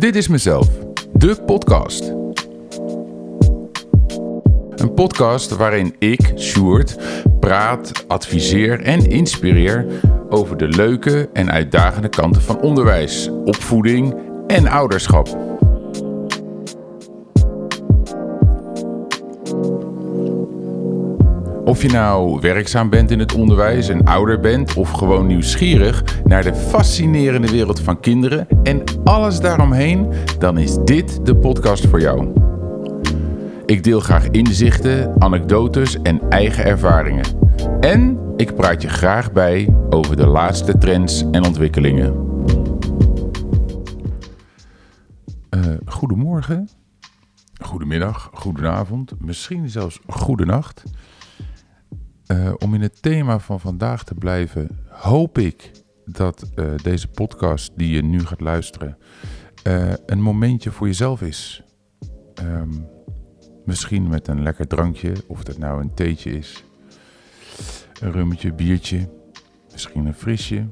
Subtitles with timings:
[0.00, 0.68] Dit is mezelf,
[1.12, 2.04] de podcast.
[4.74, 6.96] Een podcast waarin ik, Sjoerd,
[7.40, 9.86] praat, adviseer en inspireer
[10.28, 14.14] over de leuke en uitdagende kanten van onderwijs, opvoeding
[14.46, 15.49] en ouderschap.
[21.70, 26.42] Of je nou werkzaam bent in het onderwijs en ouder bent of gewoon nieuwsgierig naar
[26.42, 32.32] de fascinerende wereld van kinderen en alles daaromheen, dan is dit de podcast voor jou.
[33.66, 37.24] Ik deel graag inzichten, anekdotes en eigen ervaringen.
[37.80, 42.14] En ik praat je graag bij over de laatste trends en ontwikkelingen.
[45.56, 46.68] Uh, goedemorgen,
[47.62, 50.84] goedemiddag, goedenavond, misschien zelfs goedenacht.
[52.30, 55.70] Uh, om in het thema van vandaag te blijven, hoop ik
[56.04, 58.98] dat uh, deze podcast die je nu gaat luisteren
[59.66, 61.64] uh, een momentje voor jezelf is.
[62.42, 62.86] Um,
[63.64, 66.64] misschien met een lekker drankje, of dat nou een theetje is,
[68.00, 69.08] een rummetje, biertje,
[69.72, 70.68] misschien een frisje.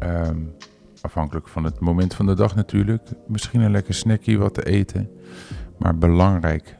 [0.00, 0.54] Um,
[1.00, 3.08] afhankelijk van het moment van de dag natuurlijk.
[3.26, 5.10] Misschien een lekker snackje wat te eten.
[5.78, 6.78] Maar belangrijk,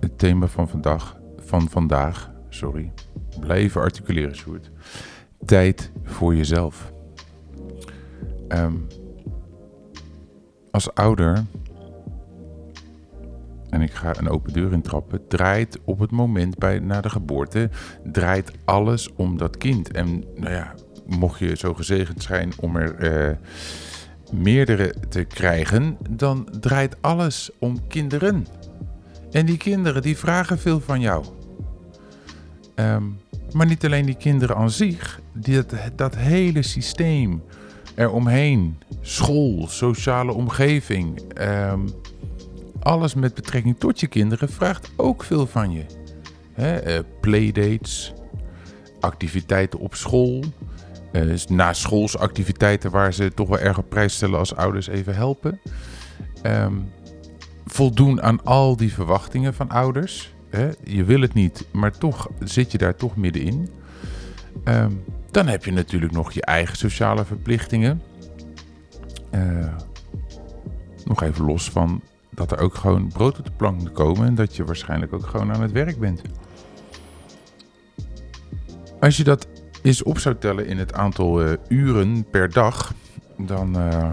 [0.00, 2.92] het thema van vandaag, van vandaag sorry.
[3.40, 4.70] Blijven articuleren, Sjoerd.
[5.44, 6.92] Tijd voor jezelf.
[8.48, 8.86] Um,
[10.70, 11.44] als ouder,
[13.70, 17.70] en ik ga een open deur intrappen, draait op het moment bij, na de geboorte,
[18.04, 19.90] draait alles om dat kind.
[19.90, 20.74] En nou ja,
[21.06, 23.36] mocht je zo gezegend zijn om er uh,
[24.32, 28.46] meerdere te krijgen, dan draait alles om kinderen.
[29.30, 31.24] En die kinderen die vragen veel van jou.
[32.80, 33.20] Um,
[33.52, 37.42] maar niet alleen die kinderen aan zich, dat, dat hele systeem
[37.94, 41.88] eromheen, school, sociale omgeving, um,
[42.80, 45.84] alles met betrekking tot je kinderen vraagt ook veel van je.
[46.52, 48.12] He, uh, playdates,
[49.00, 50.44] activiteiten op school,
[51.12, 55.60] uh, na schoolsactiviteiten waar ze toch wel erg op prijs stellen als ouders even helpen.
[56.42, 56.92] Um,
[57.66, 60.34] voldoen aan al die verwachtingen van ouders.
[60.84, 63.68] Je wil het niet, maar toch zit je daar toch middenin.
[64.64, 68.02] Um, dan heb je natuurlijk nog je eigen sociale verplichtingen.
[69.34, 69.74] Uh,
[71.04, 74.34] nog even los van dat er ook gewoon brood op de plank moet komen en
[74.34, 76.22] dat je waarschijnlijk ook gewoon aan het werk bent.
[79.00, 79.48] Als je dat
[79.82, 82.94] eens op zou tellen in het aantal uh, uren per dag,
[83.36, 84.10] dan, uh,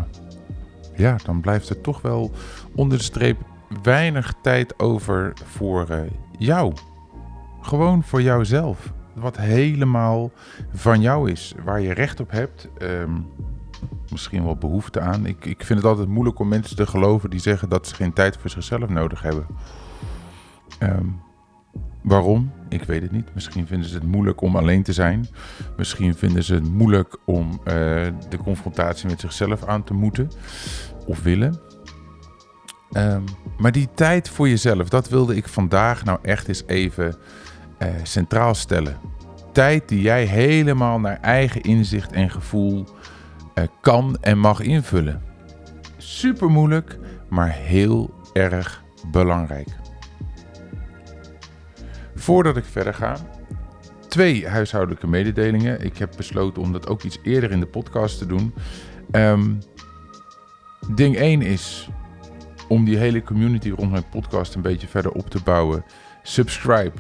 [0.96, 2.31] ja, dan blijft er toch wel
[2.75, 3.38] onder de streep
[3.84, 5.88] weinig tijd over voor
[6.38, 6.73] jou.
[7.62, 8.94] Gewoon voor jouzelf.
[9.13, 10.31] Wat helemaal
[10.73, 11.53] van jou is.
[11.63, 12.69] Waar je recht op hebt.
[12.81, 13.28] Um,
[14.12, 15.25] misschien wel behoefte aan.
[15.25, 18.13] Ik, ik vind het altijd moeilijk om mensen te geloven die zeggen dat ze geen
[18.13, 19.46] tijd voor zichzelf nodig hebben.
[20.79, 21.22] Um,
[22.01, 22.52] waarom?
[22.69, 23.34] Ik weet het niet.
[23.34, 25.28] Misschien vinden ze het moeilijk om alleen te zijn.
[25.78, 27.66] Misschien vinden ze het moeilijk om uh,
[28.29, 30.31] de confrontatie met zichzelf aan te moeten
[31.06, 31.59] of willen.
[32.98, 33.24] Um,
[33.58, 37.16] maar die tijd voor jezelf, dat wilde ik vandaag nou echt eens even
[37.80, 38.98] uh, centraal stellen.
[39.52, 42.86] Tijd die jij helemaal naar eigen inzicht en gevoel
[43.56, 45.22] uh, kan en mag invullen.
[45.98, 49.68] Super moeilijk, maar heel erg belangrijk.
[52.16, 53.18] Voordat ik verder ga,
[54.08, 55.82] twee huishoudelijke mededelingen.
[55.82, 58.54] Ik heb besloten om dat ook iets eerder in de podcast te doen.
[59.12, 59.60] Um,
[60.96, 61.90] ding 1 is
[62.68, 65.86] om die hele community rond mijn podcast een beetje verder op te bouwen.
[66.24, 67.00] Subscribe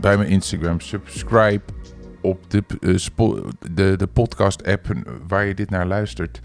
[0.00, 0.80] bij mijn Instagram.
[0.80, 1.72] Subscribe
[2.20, 4.86] op de, uh, de, podcast app
[5.28, 6.40] waar je dit naar luistert.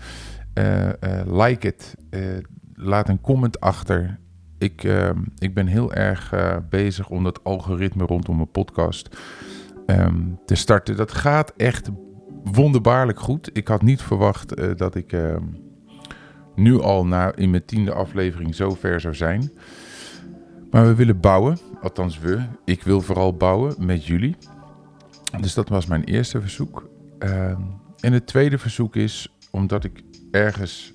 [0.54, 0.92] Uh, uh,
[1.26, 1.96] like het.
[2.74, 4.20] laat een comment achter.
[4.58, 6.34] Ik, ehm, ik ben heel erg
[6.70, 9.18] bezig om dat algoritme rondom mijn podcast
[9.86, 10.96] um, te starten.
[10.96, 11.90] Dat gaat echt
[12.44, 13.50] wonderbaarlijk goed.
[13.54, 15.44] Ik had niet verwacht dat ik ehm,
[16.56, 19.52] nu al na, in mijn tiende aflevering zo ver zou zijn.
[20.72, 22.42] Maar we willen bouwen, althans we.
[22.66, 24.36] Ik wil vooral bouwen met jullie.
[25.42, 26.90] Dus dat was mijn eerste verzoek.
[27.20, 27.58] Uh,
[28.00, 30.94] en het tweede verzoek is, omdat ik ergens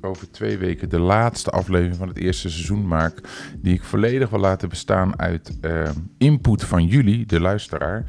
[0.00, 3.20] over twee weken de laatste aflevering van het eerste seizoen maak,
[3.58, 8.04] die ik volledig wil laten bestaan uit uh, input van jullie, de luisteraar,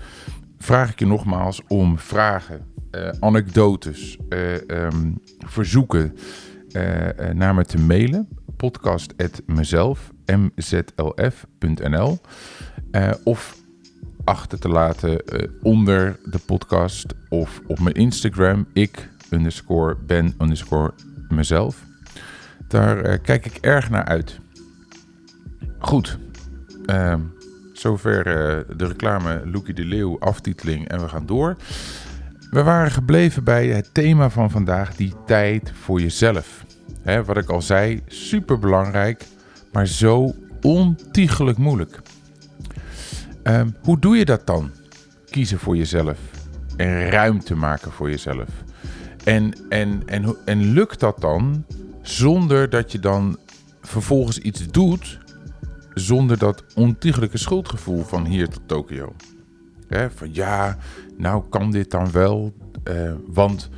[0.58, 6.16] vraag ik je nogmaals om vragen, uh, anekdotes, uh, um, verzoeken,
[7.34, 8.28] naar me te mailen.
[8.58, 10.12] Podcast@mezelf,
[10.56, 12.18] mzlf.nl.
[12.92, 13.58] Uh, of
[14.24, 15.22] achter te laten
[15.62, 20.94] onder de podcast of op mijn Instagram, ik underscore ben underscore
[21.30, 21.84] mezelf.
[22.68, 24.40] Daar eh, kijk ik erg naar uit.
[25.80, 26.18] Goed.
[26.86, 27.22] Ehm,
[27.74, 28.24] zover
[28.78, 31.56] de reclame Loekie de Leeuw aftiteling en we gaan door.
[32.50, 36.66] We waren gebleven bij het thema van vandaag, die tijd voor jezelf.
[37.26, 39.26] Wat ik al zei, super belangrijk,
[39.72, 42.02] maar zo ontiegelijk moeilijk.
[43.44, 44.72] Um, hoe doe je dat dan?
[45.30, 46.18] Kiezen voor jezelf
[46.78, 48.50] en ruimte maken voor jezelf.
[49.24, 51.66] En, en, en, en lukt dat dan
[52.02, 53.38] zonder dat je dan
[53.82, 55.20] vervolgens iets doet
[55.94, 59.16] zonder dat ontiegelijke schuldgevoel van hier tot Tokio?
[59.90, 60.78] Van ja,
[61.18, 62.54] nou kan dit dan wel,
[62.90, 63.70] uh, want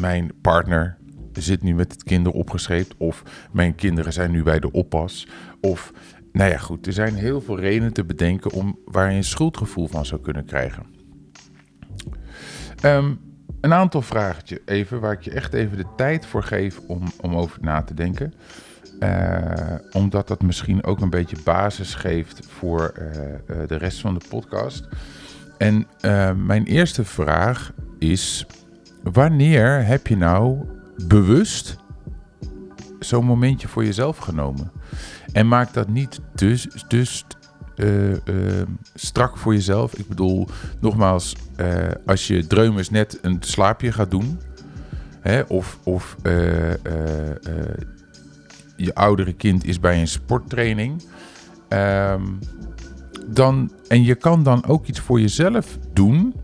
[0.00, 0.98] mijn partner
[1.32, 2.94] zit nu met het kinder opgeschreven.
[2.98, 3.22] Of
[3.52, 5.28] mijn kinderen zijn nu bij de oppas.
[5.60, 5.92] Of,
[6.32, 6.86] nou ja, goed.
[6.86, 10.44] Er zijn heel veel redenen te bedenken om waar je een schuldgevoel van zou kunnen
[10.44, 10.86] krijgen.
[12.84, 13.20] Um,
[13.60, 17.36] een aantal vragen even, waar ik je echt even de tijd voor geef om, om
[17.36, 18.32] over na te denken.
[19.00, 23.06] Uh, omdat dat misschien ook een beetje basis geeft voor uh,
[23.56, 24.88] uh, de rest van de podcast.
[25.58, 25.86] En
[26.44, 28.46] mijn eerste vraag is:
[29.02, 30.58] wanneer heb je nou
[31.06, 31.76] bewust
[32.98, 34.72] zo'n momentje voor jezelf genomen.
[35.32, 37.26] En maak dat niet dus, dus
[38.94, 39.94] strak voor jezelf.
[39.94, 40.48] Ik bedoel,
[40.80, 41.36] nogmaals,
[42.06, 44.40] als je dreumers net een slaapje gaat doen,
[45.20, 46.16] hè, of, of
[48.84, 51.02] je oudere kind is bij een sporttraining,
[51.68, 52.38] um,
[53.26, 56.34] dan, en je kan dan ook iets voor jezelf doen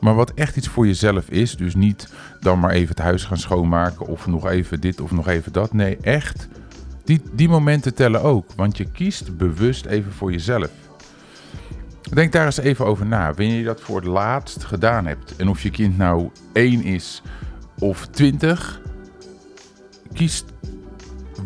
[0.00, 3.38] maar wat echt iets voor jezelf is, dus niet dan maar even het huis gaan
[3.38, 5.72] schoonmaken of nog even dit of nog even dat.
[5.72, 6.48] Nee, echt,
[7.04, 10.70] die, die momenten tellen ook, want je kiest bewust even voor jezelf.
[12.14, 13.26] Denk daar eens even over na.
[13.34, 17.22] Wanneer je dat voor het laatst gedaan hebt en of je kind nou 1 is
[17.78, 18.80] of 20,
[20.12, 20.44] kies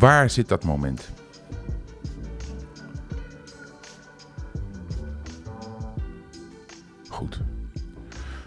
[0.05, 1.11] waar zit dat moment.
[7.09, 7.41] Goed.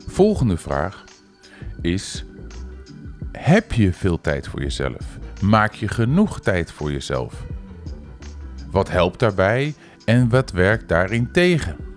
[0.07, 1.05] Volgende vraag
[1.81, 2.25] is:
[3.33, 5.19] heb je veel tijd voor jezelf?
[5.41, 7.45] Maak je genoeg tijd voor jezelf?
[8.71, 11.88] Wat helpt daarbij en wat werkt daarin tegen?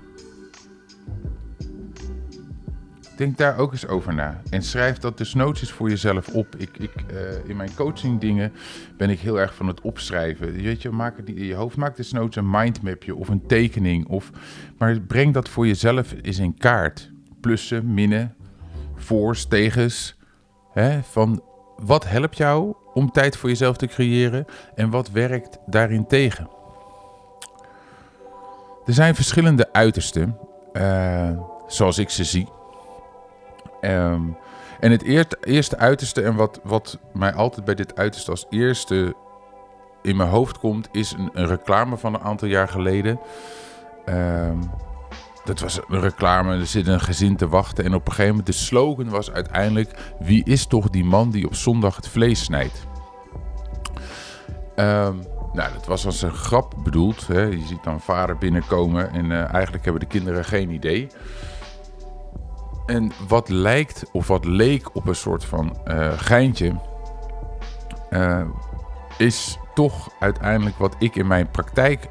[3.16, 4.42] Denk daar ook eens over na.
[4.50, 6.56] En schrijf dat dus noties voor jezelf op.
[6.58, 8.54] Ik, ik, uh, in mijn coaching dingen
[8.98, 10.52] ben ik heel erg van het opschrijven.
[10.52, 11.78] Weet je, maak het in je hoofd.
[11.78, 14.08] Maak dus een mindmapje of een tekening.
[14.08, 14.32] Of,
[14.78, 17.12] maar breng dat voor jezelf eens in kaart
[17.42, 18.36] plussen, minnen,
[18.96, 20.20] voor's, tegens.
[20.74, 21.44] Hè, van
[21.76, 26.50] wat helpt jou om tijd voor jezelf te creëren en wat werkt daarin tegen?
[28.86, 30.38] Er zijn verschillende uitersten,
[30.74, 31.30] uh,
[31.68, 32.48] zoals ik ze zie.
[33.82, 34.38] Um,
[34.80, 39.16] en het eerste, eerste uiterste, en wat, wat mij altijd bij dit uiterste als eerste
[40.02, 43.20] in mijn hoofd komt, is een, reclame van een aantal jaar geleden.
[44.06, 44.72] Um,
[45.46, 47.86] dat was een reclame, er zit een gezin te wachten.
[47.86, 50.14] En op een gegeven moment, de slogan was uiteindelijk...
[50.20, 52.86] Wie is toch die man die op zondag het vlees snijdt?
[54.76, 55.24] Um,
[55.54, 57.28] nou, dat was als een grap bedoeld.
[57.28, 57.42] Hè.
[57.42, 61.08] Je ziet dan vader binnenkomen en uh, eigenlijk hebben de kinderen geen idee.
[62.92, 66.74] En wat lijkt of wat leek op een soort van uh, geintje...
[68.10, 68.42] Uh,
[69.18, 72.08] is toch uiteindelijk wat ik in mijn praktijk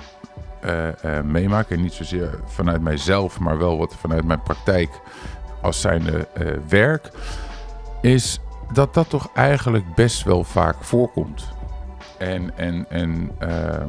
[0.65, 1.71] uh, meemaak.
[1.71, 5.01] En niet zozeer vanuit mijzelf, maar wel wat vanuit mijn praktijk
[5.63, 6.29] als zijnde
[6.69, 7.11] werk.
[8.01, 8.41] Is
[8.73, 11.49] dat dat toch eigenlijk best wel vaak voorkomt.
[12.19, 13.89] En, en, en ehm,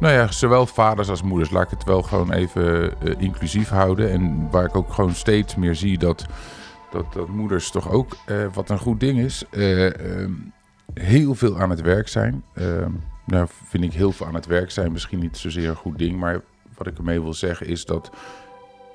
[0.00, 4.10] nou ja, zowel vaders als moeders, laat ik het wel gewoon even inclusief houden.
[4.10, 6.26] En waar ik ook gewoon steeds meer zie dat,
[6.90, 8.16] dat, dat moeders toch ook,
[8.52, 10.32] wat een goed ding is, ehm,
[10.94, 12.44] heel veel aan het werk zijn.
[12.54, 12.90] Ehm,
[13.26, 16.18] nou vind ik heel veel aan het werk zijn misschien niet zozeer een goed ding.
[16.18, 16.40] Maar
[16.76, 18.10] wat ik ermee wil zeggen is dat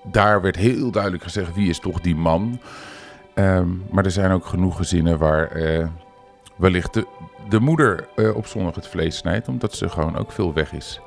[0.04, 2.60] daar werd heel duidelijk gezegd wie is toch die man.
[3.36, 5.52] Um, maar er zijn ook genoeg gezinnen waar
[6.56, 7.08] wellicht de,
[7.50, 9.48] de moeder uh, op zondag het vlees snijdt.
[9.48, 11.02] Omdat ze gewoon ook veel weg is.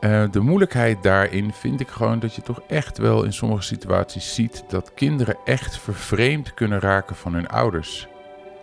[0.00, 4.34] Uh, de moeilijkheid daarin vind ik gewoon dat je toch echt wel in sommige situaties
[4.34, 8.08] ziet dat kinderen echt vervreemd kunnen raken van hun ouders.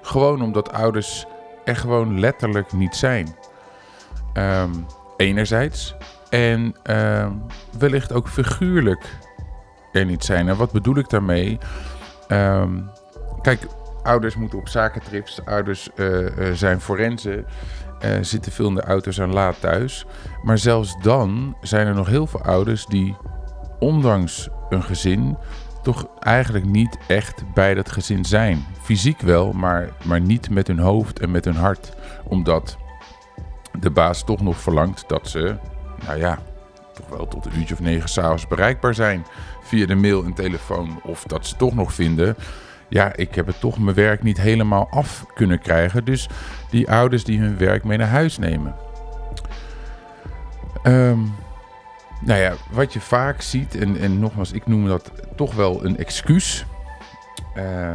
[0.02, 1.26] Gewoon omdat ouders
[1.66, 3.36] er gewoon letterlijk niet zijn.
[4.34, 4.86] Um,
[5.18, 5.96] enerzijds.
[6.30, 7.44] En um,
[7.78, 9.18] wellicht ook figuurlijk
[9.92, 10.48] er niet zijn.
[10.48, 11.58] En wat bedoel ik daarmee?
[12.28, 12.90] Um,
[13.42, 13.68] kijk,
[14.04, 15.46] ouders moeten op zakentrips.
[15.46, 17.46] Ouders uh, uh, zijn forensen.
[18.06, 20.06] Uh, zitten veel in de auto's en laat thuis.
[20.44, 23.18] Maar zelfs dan zijn er nog heel veel ouders die,
[23.80, 25.38] ondanks een gezin,
[25.82, 28.66] toch eigenlijk niet echt bij dat gezin zijn.
[28.82, 31.94] Fysiek wel, maar, maar niet met hun hoofd en met hun hart.
[32.24, 32.78] Omdat
[33.80, 35.56] de baas toch nog verlangt dat ze,
[36.06, 36.40] nou ja,
[36.94, 39.26] toch wel tot een uurtje of negen s'avonds bereikbaar zijn.
[39.62, 41.02] Via de mail en telefoon.
[41.04, 42.36] Of dat ze toch nog vinden,
[42.92, 46.06] ja, ik heb het toch mijn werk niet helemaal af kunnen krijgen.
[46.06, 46.30] Dus
[46.70, 48.76] die ouders die hun werk mee naar huis nemen.
[50.84, 51.34] Um,
[52.22, 55.98] nou ja, wat je vaak ziet, en, en nogmaals, ik noem dat toch wel een
[55.98, 56.66] excuus.
[57.58, 57.92] Uh,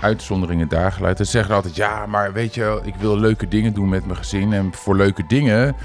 [0.00, 1.16] uitzonderingen daar geluid.
[1.16, 4.52] Ze zeggen altijd, ja, maar weet je, ik wil leuke dingen doen met mijn gezin.
[4.52, 5.76] En voor leuke dingen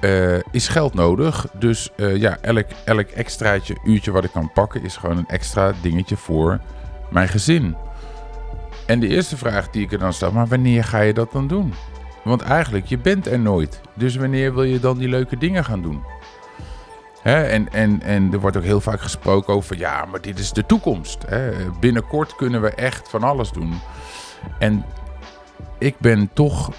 [0.00, 1.46] uh, is geld nodig.
[1.58, 5.72] Dus uh, ja, elk, elk extraatje, uurtje wat ik kan pakken, is gewoon een extra
[5.82, 6.60] dingetje voor
[7.10, 7.76] mijn gezin.
[8.92, 11.46] En de eerste vraag die ik er dan stel, maar wanneer ga je dat dan
[11.46, 11.74] doen?
[12.24, 13.80] Want eigenlijk, je bent er nooit.
[13.94, 16.02] Dus wanneer wil je dan die leuke dingen gaan doen?
[17.22, 20.66] En, en, en er wordt ook heel vaak gesproken over, ja, maar dit is de
[20.66, 21.24] toekomst.
[21.80, 23.80] Binnenkort kunnen we echt van alles doen.
[24.58, 24.84] En
[25.78, 26.70] ik ben toch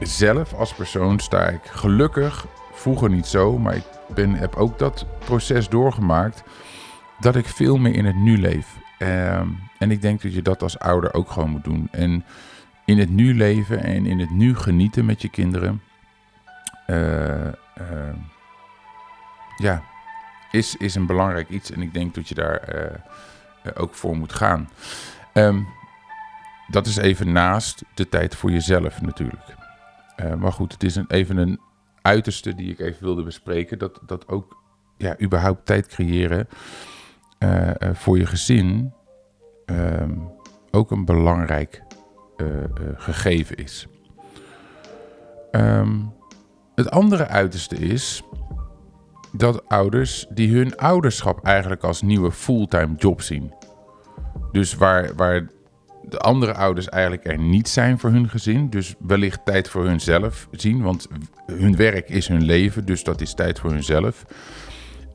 [0.00, 3.84] zelf als persoon sta ik gelukkig, vroeger niet zo, maar ik
[4.14, 6.42] ben, heb ook dat proces doorgemaakt,
[7.20, 8.80] dat ik veel meer in het nu leef.
[9.02, 11.88] Ehm, en ik denk dat je dat als ouder ook gewoon moet doen.
[11.90, 12.24] En
[12.84, 15.82] in het nu leven en in het nu genieten met je kinderen.
[16.86, 17.48] Uh,
[19.56, 19.82] ja,
[20.50, 21.70] is, is een belangrijk iets.
[21.70, 24.68] En ik denk dat je daar uh, ook voor moet gaan.
[25.34, 25.66] Um,
[26.68, 29.54] dat is even naast de tijd voor jezelf natuurlijk.
[30.38, 31.60] Maar goed, het is een, even een
[32.02, 33.78] uiterste die ik even wilde bespreken.
[33.78, 34.56] Dat, dat ook
[34.96, 36.48] ja, überhaupt tijd creëren
[37.92, 38.92] voor je gezin
[39.66, 40.30] um,
[40.70, 41.82] ook een belangrijk
[42.96, 43.86] gegeven is.
[45.50, 46.12] Um,
[46.74, 48.22] het andere uiterste is
[49.32, 53.52] dat ouders die hun ouderschap eigenlijk als nieuwe fulltime job zien.
[54.52, 55.48] Dus waar, waar
[56.02, 60.48] de andere ouders eigenlijk er niet zijn voor hun gezin, dus wellicht tijd voor hunzelf
[60.50, 61.08] zien, want
[61.46, 64.24] hun werk is hun leven, dus dat is tijd voor hunzelf.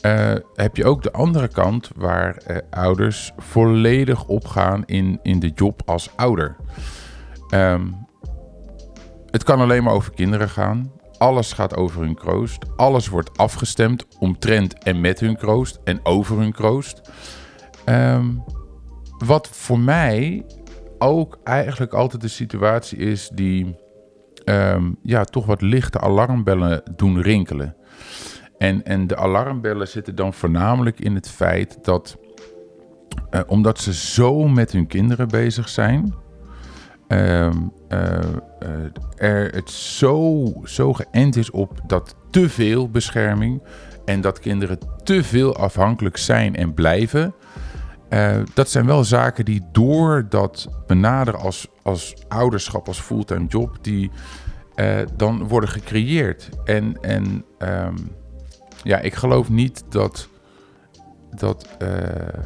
[0.01, 5.51] Uh, heb je ook de andere kant waar uh, ouders volledig opgaan in, in de
[5.55, 6.55] job als ouder.
[7.53, 8.05] Um,
[9.31, 10.91] het kan alleen maar over kinderen gaan.
[11.17, 12.65] Alles gaat over hun kroost.
[12.75, 17.01] Alles wordt afgestemd omtrent en met hun kroost en over hun kroost.
[17.85, 18.43] Um,
[19.17, 20.45] wat voor mij
[20.97, 23.75] ook eigenlijk altijd de situatie is die
[24.45, 27.75] um, ja, toch wat lichte alarmbellen doen rinkelen.
[28.57, 32.17] En, en de alarmbellen zitten dan voornamelijk in het feit dat,
[33.31, 36.13] uh, omdat ze zo met hun kinderen bezig zijn,
[37.07, 38.19] um, uh,
[39.15, 43.63] er het zo, zo geënt is op dat te veel bescherming
[44.05, 47.35] en dat kinderen te veel afhankelijk zijn en blijven.
[48.53, 54.11] Dat zijn wel zaken die door dat benaderen als, als ouderschap, als fulltime job, die
[55.15, 56.49] dan worden gecreëerd.
[56.63, 57.95] En, en um,
[58.87, 60.29] ja, ik geloof niet dat,
[61.29, 62.43] dat, uh,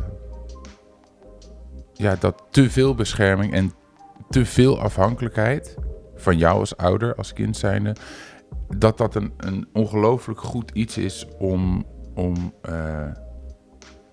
[1.93, 3.73] ja, dat te veel bescherming en
[4.29, 5.77] te veel afhankelijkheid
[6.15, 7.95] van jou als ouder, als kind zijnde,
[8.77, 13.07] dat dat een, een ongelooflijk goed iets is om, om uh,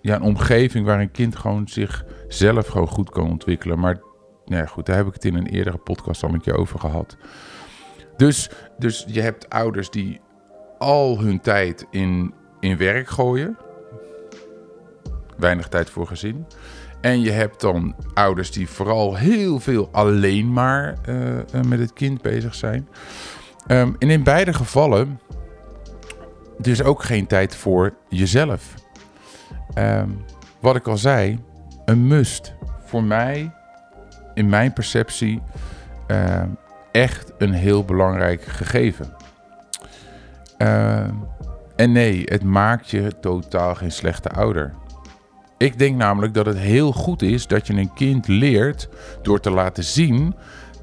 [0.00, 3.78] ja, een omgeving waar een kind gewoon zichzelf gewoon goed kan ontwikkelen.
[3.78, 4.00] Maar
[4.44, 6.78] nou ja, goed, daar heb ik het in een eerdere podcast al een keer over
[6.78, 7.16] gehad.
[8.16, 10.20] Dus, dus je hebt ouders die
[10.78, 13.58] al hun tijd in, in werk gooien.
[15.36, 16.46] Weinig tijd voor gezin.
[17.00, 22.22] En je hebt dan ouders die vooral heel veel alleen maar uh, met het kind
[22.22, 22.88] bezig zijn.
[23.68, 25.20] Um, en in beide gevallen
[26.58, 28.74] dus ook geen tijd voor jezelf.
[29.74, 30.24] Um,
[30.60, 31.38] wat ik al zei,
[31.84, 32.54] een must.
[32.84, 33.54] Voor mij,
[34.34, 35.42] in mijn perceptie,
[36.08, 36.42] uh,
[36.92, 39.16] echt een heel belangrijk gegeven.
[40.58, 41.08] Uh,
[41.76, 44.74] en nee, het maakt je totaal geen slechte ouder.
[45.56, 48.88] Ik denk namelijk dat het heel goed is dat je een kind leert
[49.22, 50.34] door te laten zien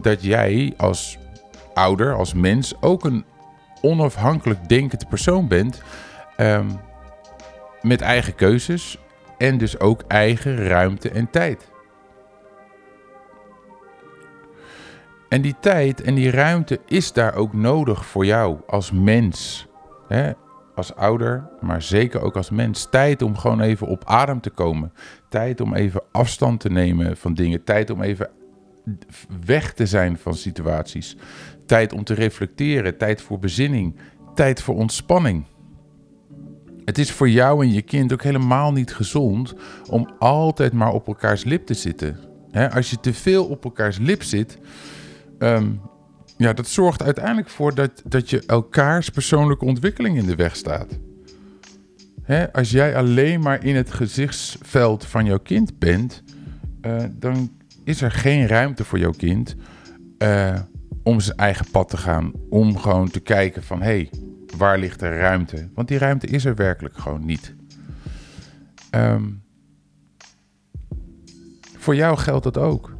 [0.01, 1.17] dat jij als
[1.73, 3.25] ouder, als mens, ook een
[3.81, 5.81] onafhankelijk denkende persoon bent.
[6.37, 6.79] Um,
[7.81, 8.97] met eigen keuzes
[9.37, 11.69] en dus ook eigen ruimte en tijd.
[15.35, 19.67] En die tijd en die ruimte is daar ook nodig voor jou als mens.
[20.07, 20.31] Hè?
[20.75, 22.87] als ouder, maar zeker ook als mens.
[22.89, 24.93] Tijd om gewoon even op adem te komen.
[25.29, 27.63] Tijd om even afstand te nemen van dingen.
[27.63, 28.29] Tijd om even
[29.45, 31.17] weg te zijn van situaties.
[31.65, 32.97] Tijd om te reflecteren.
[32.97, 33.95] Tijd voor bezinning.
[34.35, 35.45] Tijd voor ontspanning.
[36.85, 39.53] Het is voor jou en je kind ook helemaal niet gezond
[39.89, 42.19] om altijd maar op elkaars lip te zitten.
[42.73, 44.59] als je te veel op elkaars lip zit,
[45.39, 45.71] ehm,
[46.37, 50.99] ja, dat zorgt uiteindelijk voor dat, dat je elkaars persoonlijke ontwikkeling in de weg staat.
[52.51, 56.23] als jij alleen maar in het gezichtsveld van jouw kind bent,
[56.81, 57.51] uh, dan
[57.83, 59.55] is er geen ruimte voor jouw kind
[60.17, 60.59] uh,
[61.03, 62.31] om zijn eigen pad te gaan.
[62.49, 64.09] Om gewoon te kijken van, hé, hey,
[64.57, 65.69] waar ligt er ruimte?
[65.73, 67.55] Want die ruimte is er werkelijk gewoon niet.
[68.91, 69.43] Um,
[71.77, 72.97] voor jou geldt dat ook.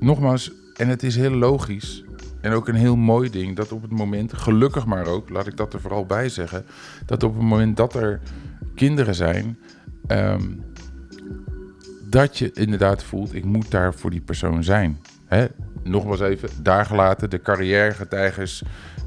[0.00, 0.52] Nogmaals,
[0.82, 2.04] en het is heel logisch
[2.40, 5.56] en ook een heel mooi ding dat op het moment, gelukkig maar ook, laat ik
[5.56, 6.64] dat er vooral bij zeggen,
[7.06, 8.20] dat op het moment dat er
[8.74, 9.58] kinderen zijn,
[10.08, 10.64] um,
[12.08, 14.98] dat je inderdaad voelt, ik moet daar voor die persoon zijn.
[15.26, 15.46] Hè?
[15.82, 18.62] Nogmaals even, daar gelaten, de carrièregetijgers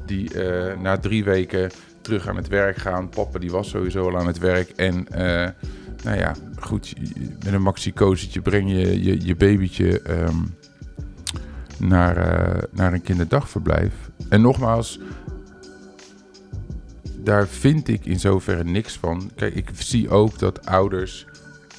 [0.06, 3.08] die uh, na drie weken terug aan het werk gaan.
[3.08, 4.70] Papa die was sowieso al aan het werk.
[4.70, 5.18] En uh,
[6.04, 6.94] nou ja, goed,
[7.44, 7.92] met een maxi
[8.42, 10.54] breng je je, je babytje um,
[11.78, 14.10] naar, uh, naar een kinderdagverblijf.
[14.28, 15.00] En nogmaals,
[17.16, 19.30] daar vind ik in zoverre niks van.
[19.34, 21.26] Kijk, ik zie ook dat ouders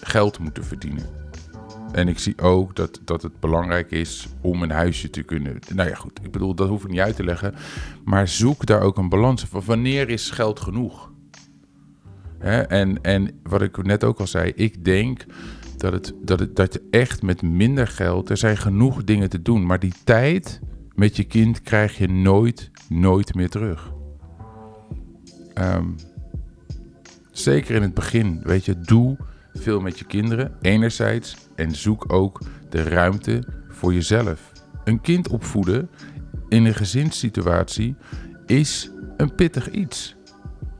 [0.02, 1.06] geld moeten verdienen.
[1.92, 5.60] En ik zie ook dat, dat het belangrijk is om een huisje te kunnen.
[5.74, 7.54] Nou ja, goed, ik bedoel, dat hoef ik niet uit te leggen.
[8.06, 9.62] Maar zoek daar ook een balans van.
[9.66, 11.12] Wanneer is geld genoeg?
[12.38, 12.62] Hè?
[12.62, 15.26] En, en wat ik net ook al zei, ik denk
[15.78, 19.42] dat, het, dat, het, dat je echt met minder geld, er zijn genoeg dingen te
[19.42, 19.66] doen.
[19.66, 20.60] Maar die tijd
[20.96, 23.92] met je kind krijg je nooit, nooit meer terug.
[25.56, 25.96] Um,
[27.32, 29.18] zeker in het begin, weet je, doe
[29.54, 34.52] veel met je kinderen, enerzijds, en zoek ook de ruimte voor jezelf.
[34.84, 35.90] Een kind opvoeden
[36.50, 37.96] in een gezinssituatie
[38.46, 40.17] is een pittig iets.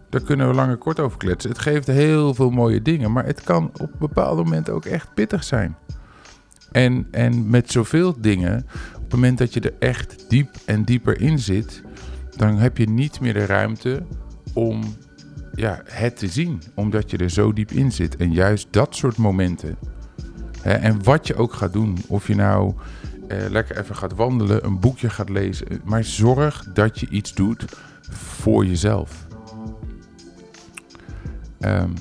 [0.10, 1.50] Daar kunnen we lang en kort over kletsen.
[1.50, 5.44] Het geeft heel veel mooie dingen, maar het kan op bepaalde momenten ook echt pittig
[5.44, 5.78] zijn.
[6.72, 8.66] En, en met zoveel dingen,
[8.96, 11.84] op het moment dat je er echt diep en dieper in zit,
[12.36, 14.04] dan heb je niet meer de ruimte
[14.54, 14.82] om
[15.54, 18.16] ja, het te zien, omdat je er zo diep in zit.
[18.16, 19.78] En juist dat soort momenten.
[20.62, 22.74] Hè, en wat je ook gaat doen, of je nou
[23.28, 27.66] eh, lekker even gaat wandelen, een boekje gaat lezen, maar zorg dat je iets doet
[28.10, 29.27] voor jezelf.
[31.60, 31.94] Um,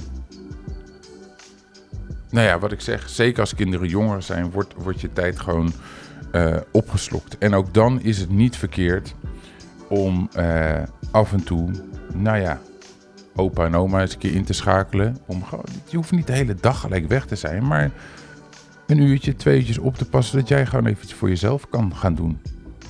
[2.30, 5.72] nou ja, wat ik zeg, zeker als kinderen jonger zijn, wordt, wordt je tijd gewoon
[6.32, 7.38] uh, opgeslokt.
[7.38, 9.14] En ook dan is het niet verkeerd
[9.88, 11.70] om uh, af en toe,
[12.14, 12.60] nou ja,
[13.34, 15.16] opa en oma eens een keer in te schakelen.
[15.26, 15.44] Om,
[15.88, 17.90] je hoeft niet de hele dag gelijk weg te zijn, maar
[18.86, 22.14] een uurtje, twee uurtjes op te passen, dat jij gewoon even voor jezelf kan gaan
[22.14, 22.40] doen.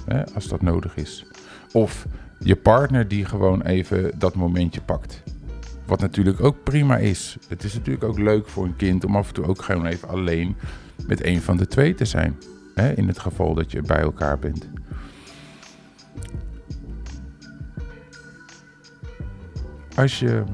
[0.05, 1.27] Hè, als dat nodig is.
[1.73, 2.07] Of
[2.39, 5.23] je partner die gewoon even dat momentje pakt.
[5.87, 7.37] Wat natuurlijk ook prima is.
[7.49, 10.09] Het is natuurlijk ook leuk voor een kind om af en toe ook gewoon even
[10.09, 10.57] alleen
[11.07, 12.37] met een van de twee te zijn.
[12.75, 14.69] Hè, in het geval dat je bij elkaar bent.
[19.97, 20.45] Als je,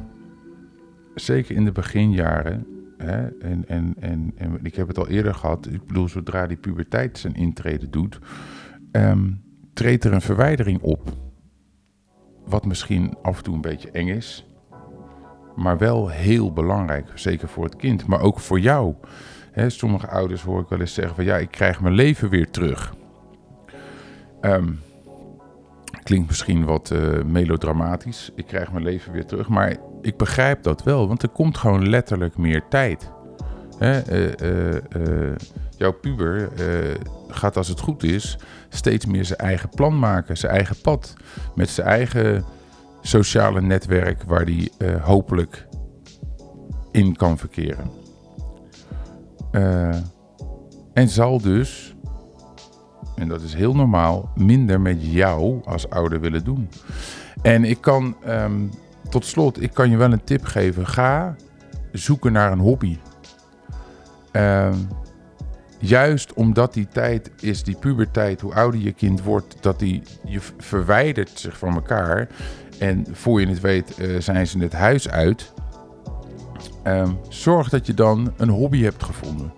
[1.15, 2.67] zeker in de beginjaren,
[2.97, 6.57] hè, en, en, en, en ik heb het al eerder gehad, ik bedoel, zodra die
[6.57, 8.19] puberteit zijn intrede doet,
[8.93, 9.43] um,
[9.73, 11.17] treedt er een verwijdering op.
[12.47, 14.47] Wat misschien af en toe een beetje eng is,
[15.57, 17.11] maar wel heel belangrijk.
[17.15, 18.95] Zeker voor het kind, maar ook voor jou.
[19.67, 22.95] Sommige ouders hoor ik wel eens zeggen van ja, ik krijg mijn leven weer terug.
[24.41, 24.81] Um,
[26.03, 28.31] Klinkt misschien wat uh, melodramatisch.
[28.35, 29.49] Ik krijg mijn leven weer terug.
[29.49, 33.11] Maar ik begrijp dat wel, want er komt gewoon letterlijk meer tijd.
[33.81, 35.35] Uh, uh,
[35.77, 36.49] jouw puber
[37.29, 38.39] gaat, als het goed is,
[38.69, 41.15] steeds meer zijn eigen plan maken, zijn eigen pad.
[41.55, 42.45] Met zijn eigen
[43.03, 45.67] sociale netwerk waar hij hopelijk
[46.91, 47.91] in kan verkeren.
[50.93, 51.93] en zal dus
[53.23, 56.69] en dat is heel normaal, minder met jou als ouder willen doen.
[57.43, 58.67] En ik kan, ehm,
[59.09, 60.87] tot slot, ik kan je wel een tip geven.
[60.87, 61.37] Ga
[61.93, 62.99] zoeken naar een hobby.
[64.33, 64.89] Um,
[65.79, 70.41] juist omdat die tijd is, die puberteit, hoe ouder je kind wordt, dat die, je
[70.59, 72.29] verwijdert zich van elkaar.
[72.83, 75.53] En voor je het weet uh, zijn ze het huis uit.
[76.87, 79.53] Um, zorg dat je dan een hobby hebt gevonden.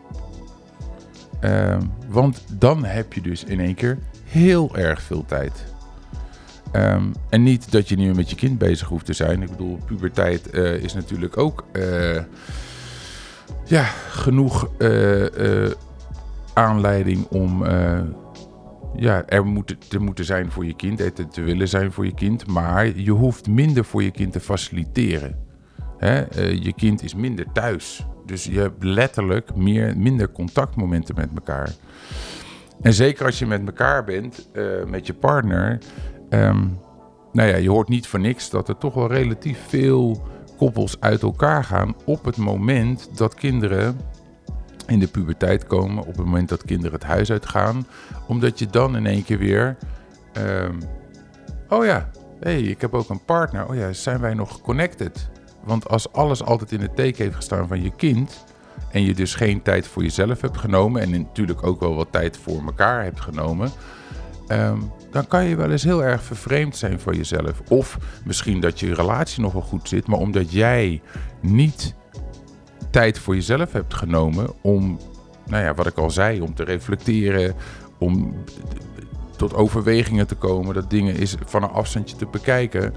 [1.41, 5.65] Ehm, want dan heb je dus in één keer heel erg veel tijd.
[6.73, 9.43] Ehm, en niet dat je nu met je kind bezig hoeft te zijn.
[9.43, 12.21] Ik bedoel, puberteit uh, is natuurlijk ook uh,
[13.65, 14.71] ja, genoeg
[16.55, 17.65] aanleiding om
[18.97, 22.15] ja, er moet, te moeten zijn voor je kind, te, te willen zijn voor je
[22.15, 22.47] kind.
[22.47, 25.37] Maar je hoeft minder voor je kind te faciliteren.
[25.99, 26.21] Hè?
[26.21, 28.07] Eh, je kind is minder thuis.
[28.27, 31.73] Dus je hebt letterlijk meer, minder contactmomenten met elkaar.
[32.81, 35.79] En zeker als je met elkaar bent, uh, met je partner.
[36.31, 36.79] Um,
[37.33, 40.23] nou ja, je hoort niet voor niks dat er toch wel relatief veel
[40.57, 44.01] koppels uit elkaar gaan op het moment dat kinderen
[44.87, 47.87] in de puberteit komen, op het moment dat kinderen het huis uitgaan,
[48.27, 49.77] omdat je dan in één keer weer,
[50.39, 50.79] um,
[51.69, 55.29] oh ja, hey, ik heb ook een partner, oh ja, zijn wij nog connected?
[55.65, 58.45] Want als alles altijd in het teken heeft gestaan van je kind
[58.91, 62.37] en je dus geen tijd voor jezelf hebt genomen en natuurlijk ook wel wat tijd
[62.37, 63.71] voor elkaar hebt genomen,
[64.49, 67.63] um, dan kan je wel eens heel erg vervreemd zijn van jezelf.
[67.69, 71.03] Of misschien dat je relatie nog wel goed zit, maar omdat jij
[71.41, 71.95] niet
[72.95, 74.99] tijd voor jezelf hebt genomen om,
[75.47, 77.55] nou ja, wat ik al zei, om te reflecteren,
[77.99, 78.35] om
[79.37, 82.95] tot overwegingen te komen, dat dingen is van een afstandje te bekijken,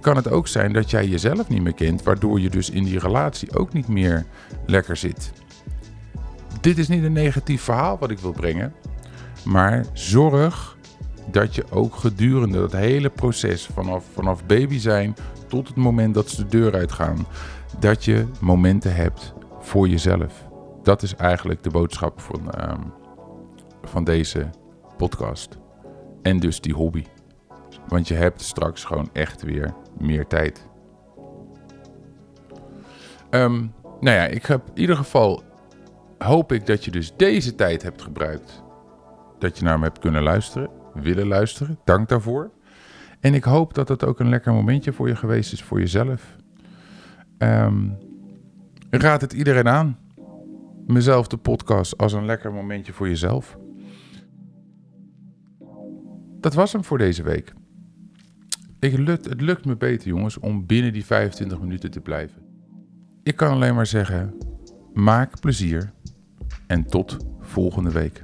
[0.00, 2.98] kan het ook zijn dat jij jezelf niet meer kent, waardoor je dus in die
[2.98, 4.24] relatie ook niet meer
[4.66, 5.32] lekker zit.
[6.60, 8.74] Dit is niet een negatief verhaal wat ik wil brengen,
[9.44, 10.76] maar zorg
[11.30, 15.16] dat je ook gedurende dat hele proces, vanaf, vanaf baby zijn
[15.48, 17.26] tot het moment dat ze de deur uitgaan,
[17.78, 20.48] dat je momenten hebt voor jezelf.
[20.82, 22.82] Dat is eigenlijk de boodschap van, ehm,
[23.82, 24.50] van deze
[24.96, 25.58] podcast.
[26.22, 27.04] En dus die hobby.
[27.88, 30.68] Want je hebt straks gewoon echt weer meer tijd.
[33.30, 35.42] Um, nou ja, ik heb in ieder geval
[36.18, 38.62] hoop ik dat je dus deze tijd hebt gebruikt.
[39.38, 41.78] Dat je naar me hebt kunnen luisteren willen luisteren.
[41.84, 42.50] Dank daarvoor.
[43.20, 46.36] En ik hoop dat het ook een lekker momentje voor je geweest is, voor jezelf.
[47.42, 47.98] Um,
[48.90, 49.98] raad het iedereen aan.
[50.86, 53.58] Mezelf de podcast als een lekker momentje voor jezelf.
[56.40, 57.52] Dat was hem voor deze week.
[58.78, 62.42] Ik lukt, het lukt me beter, jongens, om binnen die 25 minuten te blijven.
[63.22, 64.34] Ik kan alleen maar zeggen:
[64.92, 65.92] maak plezier
[66.66, 68.22] en tot volgende week.